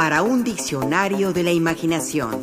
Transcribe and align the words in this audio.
para 0.00 0.22
un 0.22 0.44
diccionario 0.44 1.34
de 1.34 1.42
la 1.42 1.52
imaginación. 1.52 2.40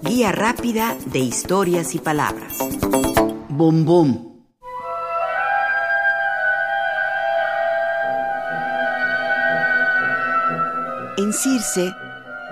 Guía 0.00 0.30
rápida 0.30 0.96
de 1.06 1.18
historias 1.18 1.96
y 1.96 1.98
palabras. 1.98 2.56
Bombón. 3.48 4.44
En 11.18 11.32
Circe, 11.32 11.92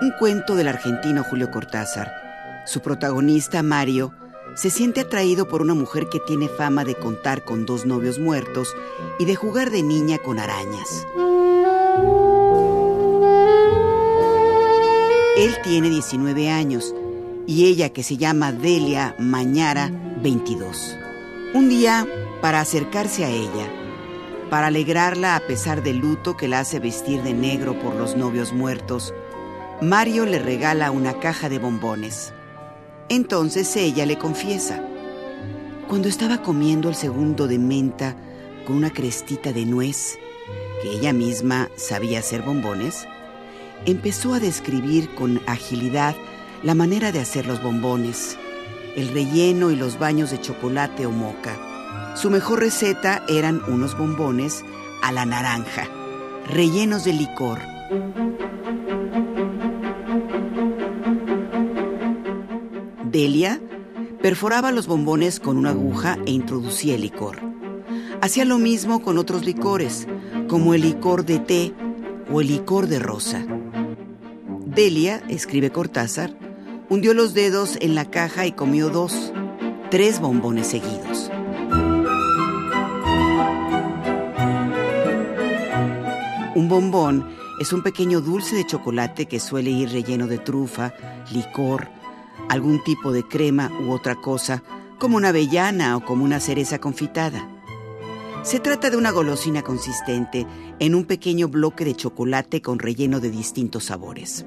un 0.01 0.11
cuento 0.19 0.55
del 0.55 0.67
argentino 0.67 1.23
Julio 1.23 1.49
Cortázar, 1.49 2.11
su 2.65 2.81
protagonista, 2.81 3.63
Mario, 3.63 4.11
se 4.55 4.69
siente 4.69 4.99
atraído 4.99 5.47
por 5.47 5.61
una 5.61 5.73
mujer 5.73 6.09
que 6.09 6.19
tiene 6.19 6.49
fama 6.49 6.83
de 6.83 6.95
contar 6.95 7.45
con 7.45 7.65
dos 7.65 7.85
novios 7.85 8.19
muertos 8.19 8.75
y 9.19 9.23
de 9.23 9.35
jugar 9.35 9.69
de 9.69 9.83
niña 9.83 10.17
con 10.17 10.37
arañas. 10.37 11.05
Él 15.39 15.55
tiene 15.63 15.89
19 15.89 16.49
años 16.49 16.93
y 17.47 17.67
ella, 17.67 17.93
que 17.93 18.03
se 18.03 18.17
llama 18.17 18.51
Delia 18.51 19.15
Mañara, 19.19 19.89
22. 20.21 20.97
Un 21.53 21.69
día, 21.69 22.05
para 22.41 22.59
acercarse 22.59 23.23
a 23.23 23.29
ella, 23.29 23.71
para 24.49 24.67
alegrarla 24.67 25.37
a 25.37 25.39
pesar 25.39 25.81
del 25.81 25.99
luto 25.99 26.35
que 26.35 26.49
la 26.49 26.59
hace 26.59 26.81
vestir 26.81 27.23
de 27.23 27.33
negro 27.33 27.79
por 27.79 27.95
los 27.95 28.17
novios 28.17 28.51
muertos, 28.51 29.13
Mario 29.81 30.25
le 30.25 30.39
regala 30.39 30.91
una 30.91 31.21
caja 31.21 31.47
de 31.47 31.57
bombones. 31.57 32.33
Entonces 33.07 33.73
ella 33.77 34.05
le 34.05 34.17
confiesa. 34.17 34.83
Cuando 35.87 36.09
estaba 36.09 36.41
comiendo 36.41 36.89
el 36.89 36.95
segundo 36.95 37.47
de 37.47 37.59
menta 37.59 38.17
con 38.67 38.75
una 38.75 38.91
crestita 38.91 39.53
de 39.53 39.65
nuez, 39.65 40.19
que 40.81 40.91
ella 40.91 41.13
misma 41.13 41.69
sabía 41.77 42.19
hacer 42.19 42.41
bombones, 42.41 43.07
empezó 43.85 44.33
a 44.33 44.39
describir 44.39 45.09
con 45.15 45.41
agilidad 45.47 46.15
la 46.63 46.75
manera 46.75 47.11
de 47.11 47.19
hacer 47.19 47.45
los 47.45 47.61
bombones, 47.63 48.37
el 48.95 49.09
relleno 49.09 49.71
y 49.71 49.75
los 49.75 49.97
baños 49.97 50.31
de 50.31 50.41
chocolate 50.41 51.05
o 51.05 51.11
moca. 51.11 51.57
Su 52.15 52.29
mejor 52.29 52.59
receta 52.59 53.23
eran 53.29 53.61
unos 53.67 53.97
bombones 53.97 54.63
a 55.01 55.11
la 55.11 55.25
naranja, 55.25 55.87
rellenos 56.47 57.05
de 57.05 57.13
licor. 57.13 57.59
Delia 63.11 63.61
perforaba 64.21 64.71
los 64.71 64.87
bombones 64.87 65.39
con 65.39 65.57
una 65.57 65.71
aguja 65.71 66.17
e 66.25 66.31
introducía 66.31 66.95
el 66.95 67.01
licor. 67.01 67.37
Hacía 68.21 68.43
lo 68.43 68.59
mismo 68.59 69.01
con 69.01 69.17
otros 69.17 69.45
licores, 69.45 70.07
como 70.47 70.73
el 70.73 70.81
licor 70.81 71.25
de 71.25 71.39
té 71.39 71.73
o 72.31 72.41
el 72.41 72.47
licor 72.47 72.87
de 72.87 72.99
rosa. 72.99 73.45
Delia, 74.75 75.23
escribe 75.29 75.71
Cortázar, 75.71 76.37
hundió 76.89 77.15
los 77.15 77.33
dedos 77.33 77.75
en 77.81 77.95
la 77.95 78.05
caja 78.05 78.45
y 78.45 78.51
comió 78.51 78.89
dos, 78.89 79.33
tres 79.89 80.19
bombones 80.19 80.67
seguidos. 80.67 81.31
Un 86.53 86.67
bombón 86.69 87.27
es 87.59 87.73
un 87.73 87.81
pequeño 87.81 88.21
dulce 88.21 88.55
de 88.55 88.65
chocolate 88.67 89.25
que 89.25 89.39
suele 89.39 89.71
ir 89.71 89.89
relleno 89.89 90.27
de 90.27 90.37
trufa, 90.37 90.93
licor, 91.33 91.87
algún 92.47 92.83
tipo 92.83 93.11
de 93.11 93.27
crema 93.27 93.71
u 93.81 93.91
otra 93.91 94.21
cosa, 94.21 94.61
como 94.99 95.17
una 95.17 95.29
avellana 95.29 95.97
o 95.97 96.05
como 96.05 96.23
una 96.23 96.39
cereza 96.39 96.77
confitada. 96.77 97.49
Se 98.43 98.59
trata 98.59 98.91
de 98.91 98.97
una 98.97 99.09
golosina 99.09 99.63
consistente 99.63 100.45
en 100.77 100.93
un 100.93 101.05
pequeño 101.05 101.47
bloque 101.47 101.85
de 101.85 101.95
chocolate 101.95 102.61
con 102.61 102.77
relleno 102.77 103.19
de 103.19 103.31
distintos 103.31 103.85
sabores. 103.85 104.45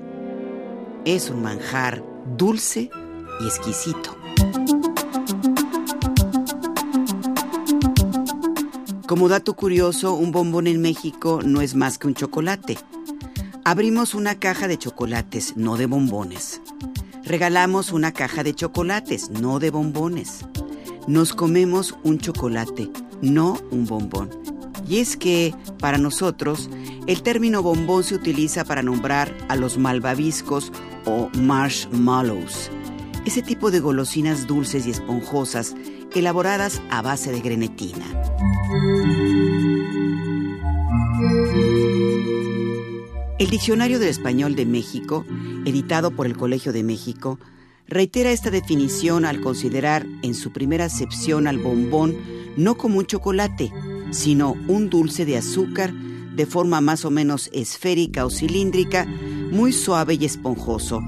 Es 1.05 1.31
un 1.31 1.43
manjar 1.43 2.05
dulce 2.37 2.89
y 3.41 3.47
exquisito. 3.47 4.17
Como 9.09 9.29
dato 9.29 9.55
curioso, 9.55 10.15
un 10.15 10.31
bombón 10.31 10.69
en 10.69 10.81
México 10.81 11.41
no 11.45 11.61
es 11.61 11.75
más 11.75 11.99
que 11.99 12.07
un 12.07 12.15
chocolate. 12.15 12.79
Abrimos 13.65 14.15
una 14.15 14.37
caja 14.37 14.69
de 14.69 14.79
chocolates, 14.79 15.57
no 15.57 15.77
de 15.77 15.87
bombones. 15.87 16.61
Regalamos 17.25 17.91
una 17.91 18.13
caja 18.13 18.45
de 18.45 18.55
chocolates, 18.55 19.31
no 19.31 19.59
de 19.59 19.71
bombones. 19.71 20.47
Nos 21.09 21.35
comemos 21.35 21.97
un 22.05 22.21
chocolate, 22.21 22.91
no 23.21 23.59
un 23.73 23.87
bombón. 23.87 24.31
Y 24.89 24.99
es 24.99 25.17
que, 25.17 25.55
para 25.79 25.99
nosotros, 25.99 26.71
el 27.07 27.23
término 27.23 27.63
bombón 27.63 28.05
se 28.05 28.15
utiliza 28.15 28.65
para 28.65 28.83
nombrar 28.83 29.37
a 29.49 29.57
los 29.57 29.79
malvaviscos 29.79 30.73
o 31.05 31.31
marshmallows, 31.39 32.71
ese 33.25 33.43
tipo 33.43 33.71
de 33.71 33.81
golosinas 33.81 34.47
dulces 34.47 34.87
y 34.87 34.91
esponjosas 34.91 35.75
elaboradas 36.15 36.83
a 36.91 37.03
base 37.03 37.33
de 37.33 37.41
grenetina. 37.41 38.05
El 43.39 43.51
Diccionario 43.51 43.99
del 43.99 44.09
Español 44.09 44.55
de 44.55 44.67
México, 44.67 45.25
editado 45.65 46.13
por 46.13 46.27
el 46.27 46.37
Colegio 46.37 46.73
de 46.73 46.85
México, 46.85 47.39
reitera 47.89 48.31
esta 48.31 48.51
definición 48.51 49.25
al 49.25 49.41
considerar 49.41 50.07
en 50.23 50.35
su 50.35 50.53
primera 50.53 50.85
acepción 50.85 51.47
al 51.47 51.59
bombón 51.59 52.17
no 52.57 52.77
como 52.77 52.99
un 52.99 53.07
chocolate, 53.07 53.73
sino 54.11 54.53
un 54.69 54.91
dulce 54.91 55.25
de 55.25 55.39
azúcar 55.39 55.93
de 55.93 56.47
forma 56.47 56.81
más 56.81 57.05
o 57.05 57.11
menos 57.11 57.51
esférica 57.53 58.25
o 58.25 58.31
cilíndrica, 58.31 59.07
muy 59.53 59.75
suave 59.75 60.15
y 60.15 60.25
esponjoso, 60.25 61.03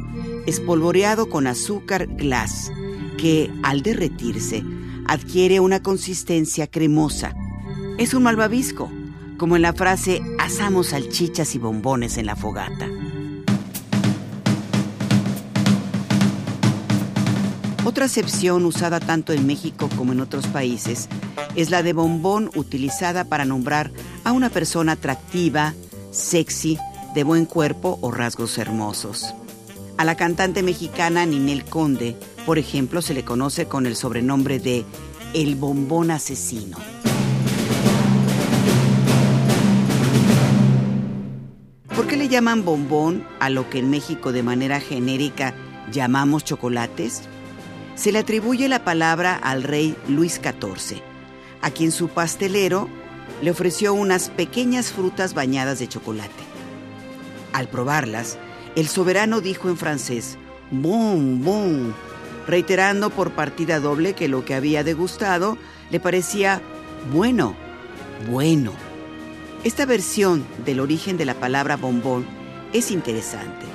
espolvoreado 0.47 1.31
con 1.31 1.47
azúcar 1.47 2.07
glass, 2.07 2.71
que 3.17 3.51
al 3.63 3.83
derretirse 3.83 4.63
adquiere 5.07 5.61
una 5.61 5.83
consistencia 5.83 6.67
cremosa. 6.67 7.35
Es 7.97 8.13
un 8.13 8.23
malvavisco, 8.23 8.91
como 9.39 9.57
en 9.57 9.63
la 9.63 9.73
frase 9.73 10.21
asamos 10.39 10.89
salchichas 10.89 11.55
y 11.55 11.59
bombones 11.59 12.19
en 12.19 12.27
la 12.27 12.37
fogata. 12.37 12.87
Otra 17.87 18.05
acepción 18.05 18.67
usada 18.67 19.01
tanto 19.01 19.33
en 19.33 19.47
México 19.47 19.89
como 19.97 20.13
en 20.13 20.21
otros 20.21 20.47
países 20.49 21.09
es 21.57 21.71
la 21.71 21.83
de 21.83 21.95
bombón 21.95 22.51
utilizada 22.55 23.25
para 23.25 23.47
nombrar 23.47 23.91
a 24.23 24.33
una 24.33 24.51
persona 24.51 24.93
atractiva, 24.93 25.73
sexy, 26.11 26.79
de 27.15 27.23
buen 27.23 27.47
cuerpo 27.47 27.99
o 28.01 28.11
rasgos 28.11 28.59
hermosos. 28.59 29.35
A 29.97 30.05
la 30.05 30.17
cantante 30.17 30.65
mexicana 30.65 31.25
Ninel 31.25 31.65
Conde, 31.65 32.17
por 32.45 32.59
ejemplo, 32.59 33.01
se 33.01 33.15
le 33.15 33.25
conoce 33.25 33.67
con 33.67 33.87
el 33.87 33.95
sobrenombre 33.95 34.59
de 34.59 34.85
El 35.33 35.55
Bombón 35.55 36.11
Asesino. 36.11 36.77
¿Por 41.95 42.09
qué 42.09 42.17
le 42.17 42.29
llaman 42.29 42.65
bombón 42.65 43.25
a 43.39 43.49
lo 43.49 43.71
que 43.71 43.79
en 43.79 43.89
México 43.89 44.33
de 44.33 44.43
manera 44.43 44.81
genérica 44.81 45.55
llamamos 45.93 46.43
chocolates? 46.43 47.23
Se 47.95 48.11
le 48.11 48.19
atribuye 48.19 48.69
la 48.69 48.83
palabra 48.83 49.37
al 49.37 49.63
rey 49.63 49.97
Luis 50.09 50.41
XIV, 50.43 51.01
a 51.63 51.71
quien 51.71 51.93
su 51.93 52.09
pastelero 52.09 52.89
le 53.41 53.53
ofreció 53.53 53.95
unas 53.95 54.29
pequeñas 54.31 54.91
frutas 54.91 55.35
bañadas 55.35 55.79
de 55.79 55.89
chocolate. 55.89 56.44
Al 57.55 57.69
probarlas, 57.69 58.37
el 58.75 58.89
soberano 58.89 59.41
dijo 59.41 59.69
en 59.69 59.77
francés, 59.77 60.37
bon, 60.73 61.45
bon, 61.45 61.95
reiterando 62.49 63.11
por 63.11 63.31
partida 63.31 63.79
doble 63.79 64.15
que 64.15 64.27
lo 64.27 64.45
que 64.45 64.57
había 64.57 64.83
degustado 64.83 65.57
le 65.93 66.01
parecía 66.01 66.61
bueno, 67.13 67.55
bueno. 68.29 68.73
Esta 69.63 69.87
versión 69.87 70.45
del 70.67 70.81
origen 70.81 71.17
de 71.17 71.27
la 71.27 71.35
palabra 71.35 71.77
bombón 71.77 72.27
es 72.73 72.91
interesante, 72.91 73.67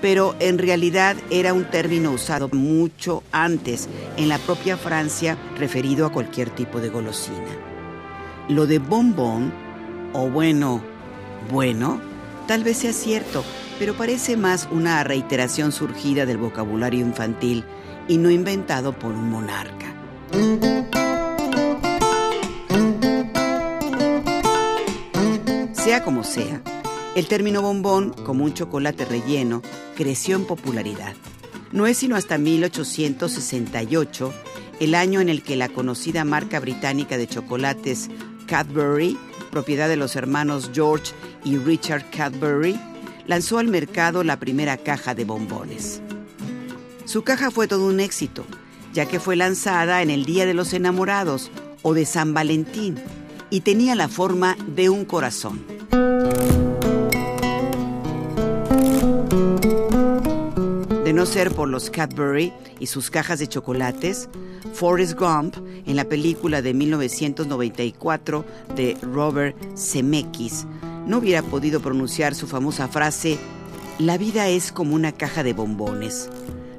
pero 0.00 0.36
en 0.38 0.56
realidad 0.56 1.16
era 1.28 1.52
un 1.52 1.64
término 1.64 2.12
usado 2.12 2.48
mucho 2.52 3.24
antes 3.32 3.88
en 4.16 4.28
la 4.28 4.38
propia 4.38 4.76
Francia 4.76 5.36
referido 5.58 6.06
a 6.06 6.12
cualquier 6.12 6.50
tipo 6.50 6.80
de 6.80 6.90
golosina. 6.90 7.56
Lo 8.48 8.68
de 8.68 8.78
bombón, 8.78 9.52
o 10.12 10.30
bueno, 10.30 10.80
bueno, 11.50 12.00
tal 12.46 12.64
vez 12.64 12.78
sea 12.78 12.92
cierto, 12.92 13.44
pero 13.78 13.94
parece 13.94 14.36
más 14.36 14.68
una 14.70 15.02
reiteración 15.04 15.72
surgida 15.72 16.26
del 16.26 16.38
vocabulario 16.38 17.00
infantil 17.00 17.64
y 18.08 18.18
no 18.18 18.30
inventado 18.30 18.92
por 18.92 19.12
un 19.12 19.30
monarca. 19.30 19.94
Sea 25.72 26.02
como 26.02 26.24
sea, 26.24 26.62
el 27.14 27.28
término 27.28 27.62
bombón, 27.62 28.12
como 28.24 28.44
un 28.44 28.54
chocolate 28.54 29.04
relleno, 29.04 29.62
creció 29.96 30.36
en 30.36 30.44
popularidad. 30.44 31.14
No 31.72 31.86
es 31.86 31.98
sino 31.98 32.16
hasta 32.16 32.38
1868, 32.38 34.32
el 34.80 34.94
año 34.94 35.20
en 35.20 35.28
el 35.28 35.42
que 35.42 35.56
la 35.56 35.68
conocida 35.68 36.24
marca 36.24 36.60
británica 36.60 37.16
de 37.16 37.26
chocolates 37.26 38.08
Cadbury, 38.46 39.16
propiedad 39.50 39.88
de 39.88 39.96
los 39.96 40.16
hermanos 40.16 40.70
George 40.74 41.12
y 41.46 41.58
Richard 41.58 42.10
Cadbury, 42.10 42.76
lanzó 43.28 43.58
al 43.58 43.68
mercado 43.68 44.24
la 44.24 44.38
primera 44.40 44.76
caja 44.76 45.14
de 45.14 45.24
bombones. 45.24 46.02
Su 47.04 47.22
caja 47.22 47.52
fue 47.52 47.68
todo 47.68 47.86
un 47.86 48.00
éxito, 48.00 48.44
ya 48.92 49.06
que 49.06 49.20
fue 49.20 49.36
lanzada 49.36 50.02
en 50.02 50.10
el 50.10 50.24
Día 50.24 50.44
de 50.44 50.54
los 50.54 50.72
Enamorados 50.72 51.52
o 51.82 51.94
de 51.94 52.04
San 52.04 52.34
Valentín 52.34 52.96
y 53.48 53.60
tenía 53.60 53.94
la 53.94 54.08
forma 54.08 54.56
de 54.66 54.90
un 54.90 55.04
corazón. 55.04 55.64
De 61.04 61.12
no 61.12 61.26
ser 61.26 61.52
por 61.52 61.68
los 61.68 61.90
Cadbury 61.90 62.52
y 62.80 62.86
sus 62.86 63.08
cajas 63.08 63.38
de 63.38 63.46
chocolates, 63.46 64.28
Forrest 64.74 65.16
Gump, 65.16 65.56
en 65.86 65.94
la 65.94 66.06
película 66.06 66.60
de 66.60 66.74
1994 66.74 68.44
de 68.74 68.96
Robert 69.00 69.56
Zemeckis, 69.76 70.66
no 71.06 71.18
hubiera 71.18 71.42
podido 71.42 71.80
pronunciar 71.80 72.34
su 72.34 72.46
famosa 72.46 72.88
frase, 72.88 73.38
La 73.98 74.18
vida 74.18 74.48
es 74.48 74.72
como 74.72 74.94
una 74.94 75.12
caja 75.12 75.42
de 75.42 75.54
bombones. 75.54 76.28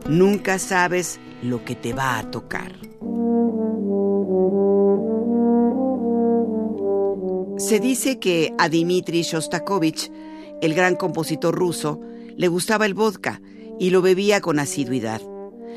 Nunca 0.07 0.59
sabes 0.59 1.19
lo 1.41 1.65
que 1.65 1.75
te 1.75 1.93
va 1.93 2.19
a 2.19 2.29
tocar. 2.29 2.73
Se 7.57 7.79
dice 7.79 8.19
que 8.19 8.53
a 8.59 8.69
Dmitri 8.69 9.23
Shostakovich, 9.23 10.11
el 10.61 10.75
gran 10.75 10.95
compositor 10.95 11.55
ruso, 11.55 11.99
le 12.35 12.47
gustaba 12.49 12.85
el 12.85 12.93
vodka 12.93 13.41
y 13.79 13.89
lo 13.89 14.03
bebía 14.03 14.41
con 14.41 14.59
asiduidad. 14.59 15.21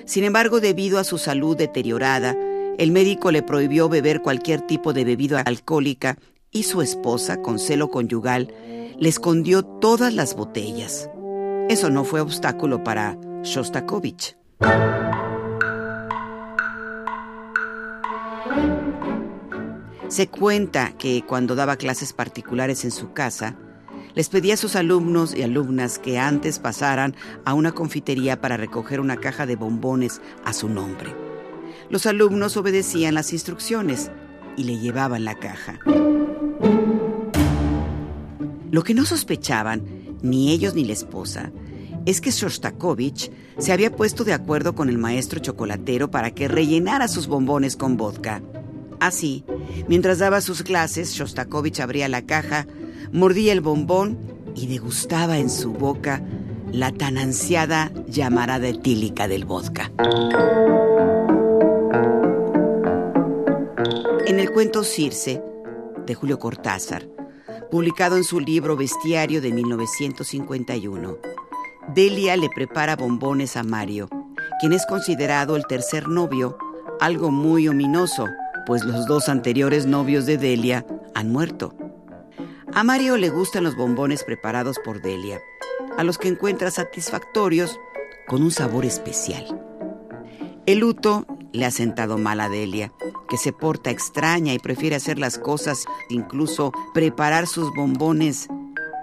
Sin 0.04 0.24
embargo, 0.24 0.60
debido 0.60 0.98
a 0.98 1.04
su 1.04 1.16
salud 1.16 1.56
deteriorada, 1.56 2.36
el 2.76 2.90
médico 2.92 3.30
le 3.30 3.42
prohibió 3.42 3.88
beber 3.88 4.20
cualquier 4.20 4.60
tipo 4.66 4.92
de 4.92 5.04
bebida 5.04 5.40
alcohólica 5.40 6.18
y 6.52 6.64
su 6.64 6.82
esposa, 6.82 7.42
con 7.42 7.58
celo 7.58 7.90
conyugal, 7.90 8.52
le 8.98 9.08
escondió 9.08 9.62
todas 9.62 10.14
las 10.14 10.34
botellas. 10.34 11.08
Eso 11.68 11.90
no 11.90 12.04
fue 12.04 12.20
obstáculo 12.20 12.82
para 12.82 13.16
Shostakovich. 13.42 14.36
Se 20.08 20.28
cuenta 20.28 20.92
que 20.98 21.22
cuando 21.26 21.54
daba 21.54 21.76
clases 21.76 22.12
particulares 22.12 22.84
en 22.84 22.90
su 22.90 23.12
casa, 23.12 23.56
les 24.14 24.28
pedía 24.28 24.54
a 24.54 24.56
sus 24.56 24.74
alumnos 24.74 25.36
y 25.36 25.42
alumnas 25.42 26.00
que 26.00 26.18
antes 26.18 26.58
pasaran 26.58 27.14
a 27.44 27.54
una 27.54 27.70
confitería 27.70 28.40
para 28.40 28.56
recoger 28.56 28.98
una 28.98 29.18
caja 29.18 29.46
de 29.46 29.54
bombones 29.54 30.20
a 30.44 30.52
su 30.52 30.68
nombre. 30.68 31.14
Los 31.90 32.06
alumnos 32.06 32.56
obedecían 32.56 33.14
las 33.14 33.32
instrucciones 33.32 34.10
y 34.56 34.64
le 34.64 34.78
llevaban 34.78 35.24
la 35.24 35.36
caja. 35.36 35.78
Lo 38.70 38.82
que 38.82 38.94
no 38.94 39.04
sospechaban, 39.04 39.82
ni 40.22 40.52
ellos 40.52 40.74
ni 40.74 40.84
la 40.84 40.92
esposa, 40.92 41.52
es 42.06 42.20
que 42.20 42.30
Shostakovich 42.30 43.30
se 43.58 43.72
había 43.72 43.94
puesto 43.94 44.24
de 44.24 44.32
acuerdo 44.32 44.74
con 44.74 44.88
el 44.88 44.98
maestro 44.98 45.40
chocolatero 45.40 46.10
para 46.10 46.30
que 46.30 46.48
rellenara 46.48 47.08
sus 47.08 47.26
bombones 47.26 47.76
con 47.76 47.96
vodka. 47.96 48.42
Así, 49.00 49.44
mientras 49.88 50.18
daba 50.18 50.40
sus 50.40 50.62
clases, 50.62 51.14
Shostakovich 51.14 51.80
abría 51.80 52.08
la 52.08 52.22
caja, 52.22 52.66
mordía 53.12 53.52
el 53.52 53.60
bombón 53.60 54.18
y 54.54 54.66
degustaba 54.66 55.38
en 55.38 55.50
su 55.50 55.72
boca 55.72 56.22
la 56.72 56.92
tan 56.92 57.18
ansiada 57.18 57.92
llamarada 58.08 58.68
etílica 58.68 59.26
del 59.26 59.44
vodka. 59.44 59.90
En 64.26 64.38
el 64.38 64.52
cuento 64.52 64.84
Circe, 64.84 65.42
de 66.06 66.14
Julio 66.14 66.38
Cortázar, 66.38 67.08
publicado 67.70 68.16
en 68.16 68.24
su 68.24 68.40
libro 68.40 68.76
Bestiario 68.76 69.40
de 69.40 69.52
1951, 69.52 71.16
Delia 71.94 72.36
le 72.36 72.48
prepara 72.48 72.96
bombones 72.96 73.56
a 73.56 73.62
Mario, 73.62 74.08
quien 74.60 74.72
es 74.72 74.86
considerado 74.86 75.56
el 75.56 75.66
tercer 75.66 76.08
novio, 76.08 76.58
algo 77.00 77.30
muy 77.30 77.68
ominoso 77.68 78.26
pues 78.70 78.84
los 78.84 79.06
dos 79.06 79.28
anteriores 79.28 79.86
novios 79.86 80.26
de 80.26 80.38
Delia 80.38 80.86
han 81.14 81.32
muerto. 81.32 81.74
A 82.72 82.84
Mario 82.84 83.16
le 83.16 83.28
gustan 83.28 83.64
los 83.64 83.74
bombones 83.74 84.22
preparados 84.22 84.78
por 84.84 85.02
Delia, 85.02 85.40
a 85.98 86.04
los 86.04 86.18
que 86.18 86.28
encuentra 86.28 86.70
satisfactorios 86.70 87.80
con 88.28 88.42
un 88.42 88.52
sabor 88.52 88.84
especial. 88.84 89.60
El 90.66 90.78
luto 90.78 91.26
le 91.52 91.66
ha 91.66 91.70
sentado 91.70 92.18
mal 92.18 92.40
a 92.40 92.48
Delia, 92.48 92.92
que 93.28 93.36
se 93.36 93.52
porta 93.52 93.90
extraña 93.90 94.52
y 94.54 94.58
prefiere 94.58 94.96
hacer 94.96 95.18
las 95.18 95.38
cosas, 95.38 95.84
incluso 96.08 96.72
preparar 96.94 97.46
sus 97.46 97.72
bombones 97.74 98.48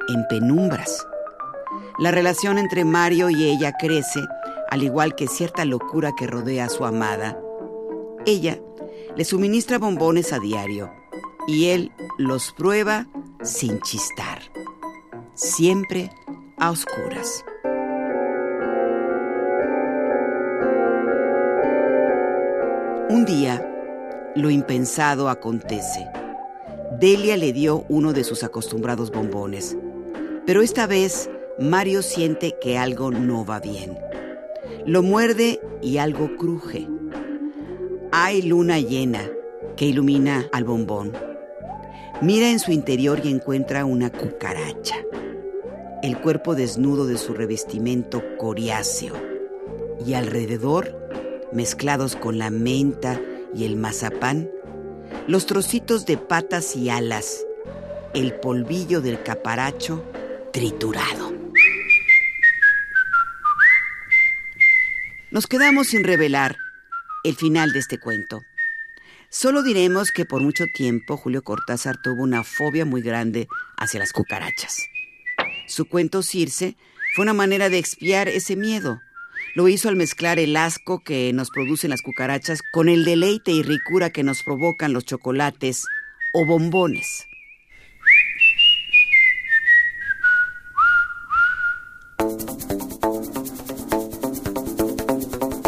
en 0.07 0.27
penumbras. 0.29 1.05
La 1.99 2.11
relación 2.11 2.57
entre 2.57 2.85
Mario 2.85 3.29
y 3.29 3.43
ella 3.43 3.73
crece, 3.73 4.21
al 4.69 4.83
igual 4.83 5.15
que 5.15 5.27
cierta 5.27 5.65
locura 5.65 6.13
que 6.17 6.27
rodea 6.27 6.65
a 6.65 6.69
su 6.69 6.85
amada. 6.85 7.39
Ella 8.25 8.59
le 9.15 9.25
suministra 9.25 9.79
bombones 9.79 10.33
a 10.33 10.39
diario 10.39 10.91
y 11.47 11.69
él 11.69 11.91
los 12.17 12.51
prueba 12.51 13.07
sin 13.41 13.79
chistar, 13.81 14.41
siempre 15.33 16.11
a 16.57 16.71
oscuras. 16.71 17.43
Un 23.09 23.23
día, 23.23 23.65
lo 24.35 24.49
impensado 24.49 25.29
acontece. 25.29 26.05
Delia 26.99 27.37
le 27.37 27.53
dio 27.53 27.85
uno 27.87 28.11
de 28.11 28.25
sus 28.25 28.43
acostumbrados 28.43 29.11
bombones, 29.11 29.77
pero 30.45 30.61
esta 30.61 30.87
vez 30.87 31.29
Mario 31.57 32.01
siente 32.01 32.57
que 32.59 32.77
algo 32.77 33.09
no 33.11 33.45
va 33.45 33.61
bien. 33.61 33.97
Lo 34.85 35.03
muerde 35.03 35.61
y 35.81 35.99
algo 35.99 36.35
cruje. 36.35 36.85
Hay 38.11 38.41
luna 38.41 38.79
llena 38.79 39.21
que 39.77 39.85
ilumina 39.85 40.49
al 40.51 40.65
bombón. 40.65 41.13
Mira 42.21 42.49
en 42.49 42.59
su 42.59 42.73
interior 42.73 43.21
y 43.23 43.29
encuentra 43.29 43.85
una 43.85 44.11
cucaracha. 44.11 44.97
El 46.03 46.19
cuerpo 46.19 46.55
desnudo 46.55 47.07
de 47.07 47.17
su 47.17 47.33
revestimiento 47.33 48.21
coriáceo. 48.37 49.13
Y 50.05 50.13
alrededor, 50.13 51.06
mezclados 51.51 52.15
con 52.15 52.37
la 52.37 52.49
menta 52.49 53.19
y 53.53 53.65
el 53.65 53.75
mazapán, 53.75 54.49
los 55.27 55.45
trocitos 55.45 56.05
de 56.05 56.17
patas 56.17 56.75
y 56.75 56.89
alas, 56.89 57.45
el 58.13 58.33
polvillo 58.33 59.01
del 59.01 59.21
caparacho 59.23 60.03
triturado. 60.51 61.33
Nos 65.29 65.47
quedamos 65.47 65.87
sin 65.87 66.03
revelar 66.03 66.57
el 67.23 67.35
final 67.35 67.73
de 67.73 67.79
este 67.79 67.99
cuento. 67.99 68.41
Solo 69.29 69.61
diremos 69.61 70.11
que 70.11 70.25
por 70.25 70.41
mucho 70.41 70.65
tiempo 70.73 71.17
Julio 71.17 71.43
Cortázar 71.43 71.97
tuvo 72.01 72.23
una 72.23 72.43
fobia 72.43 72.85
muy 72.85 73.01
grande 73.01 73.47
hacia 73.77 73.99
las 73.99 74.13
cucarachas. 74.13 74.87
Su 75.67 75.85
cuento 75.85 76.23
Circe 76.23 76.77
fue 77.13 77.23
una 77.23 77.33
manera 77.33 77.69
de 77.69 77.77
expiar 77.77 78.29
ese 78.29 78.55
miedo. 78.55 79.01
Lo 79.57 79.67
hizo 79.67 79.89
al 79.89 79.95
mezclar 79.95 80.37
el 80.37 80.55
asco 80.55 80.99
que 80.99 81.33
nos 81.33 81.49
producen 81.49 81.89
las 81.89 82.03
cucarachas 82.03 82.61
con 82.71 82.89
el 82.89 83.03
deleite 83.03 83.51
y 83.51 83.63
ricura 83.63 84.11
que 84.11 84.21
nos 84.21 84.43
provocan 84.43 84.93
los 84.93 85.03
chocolates 85.03 85.83
o 86.31 86.45
bombones. 86.45 87.25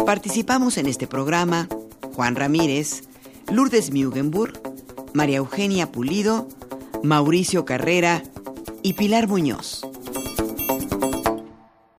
Participamos 0.06 0.78
en 0.78 0.86
este 0.86 1.08
programa 1.08 1.68
Juan 2.12 2.36
Ramírez, 2.36 3.02
Lourdes 3.50 3.90
Mugenburg, 3.92 4.52
María 5.14 5.38
Eugenia 5.38 5.90
Pulido, 5.90 6.46
Mauricio 7.02 7.64
Carrera 7.64 8.22
y 8.84 8.92
Pilar 8.92 9.26
Muñoz. 9.26 9.89